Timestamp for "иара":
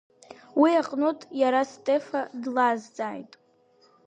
1.41-1.61